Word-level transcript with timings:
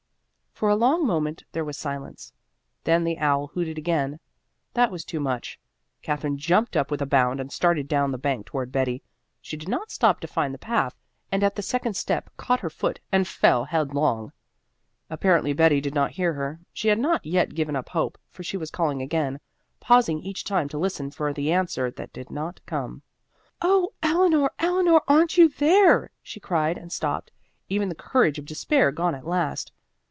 For 0.53 0.69
a 0.69 0.75
long 0.75 1.07
moment 1.07 1.43
there 1.53 1.65
was 1.65 1.75
silence. 1.75 2.33
Then 2.83 3.03
the 3.03 3.17
owl 3.17 3.47
hooted 3.47 3.79
again. 3.79 4.19
That 4.75 4.91
was 4.91 5.03
too 5.03 5.19
much. 5.19 5.59
Katherine 6.03 6.37
jumped 6.37 6.77
up 6.77 6.91
with 6.91 7.01
a 7.01 7.07
bound 7.07 7.39
and 7.39 7.51
started 7.51 7.87
down 7.87 8.11
the 8.11 8.19
bank 8.19 8.45
toward 8.45 8.71
Betty. 8.71 9.01
She 9.41 9.57
did 9.57 9.67
not 9.67 9.89
stop 9.89 10.19
to 10.19 10.27
find 10.27 10.53
the 10.53 10.59
path, 10.59 10.93
and 11.31 11.41
at 11.43 11.55
the 11.55 11.63
second 11.63 11.95
step 11.95 12.29
caught 12.37 12.59
her 12.59 12.69
foot 12.69 12.99
and 13.11 13.27
fell 13.27 13.65
headlong. 13.65 14.33
Apparently 15.09 15.51
Betty 15.51 15.81
did 15.81 15.95
not 15.95 16.11
hear 16.11 16.33
her. 16.33 16.59
She 16.71 16.89
had 16.89 16.99
not 16.99 17.25
yet 17.25 17.55
given 17.55 17.75
up 17.75 17.89
hope, 17.89 18.19
for 18.29 18.43
she 18.43 18.55
was 18.55 18.69
calling 18.69 19.01
again, 19.01 19.39
pausing 19.79 20.19
each 20.19 20.43
time 20.43 20.69
to 20.69 20.77
listen 20.77 21.09
for 21.09 21.33
the 21.33 21.51
answer 21.51 21.89
that 21.89 22.13
did 22.13 22.29
not 22.29 22.63
come. 22.67 23.01
"Oh, 23.63 23.93
Eleanor, 24.03 24.51
Eleanor, 24.59 25.01
aren't 25.07 25.39
you 25.39 25.49
there?" 25.49 26.11
she 26.21 26.39
cried 26.39 26.77
and 26.77 26.91
stopped, 26.91 27.31
even 27.67 27.89
the 27.89 27.95
courage 27.95 28.37
of 28.37 28.45
despair 28.45 28.91
gone 28.91 29.15
at 29.15 29.25
last. 29.25 29.71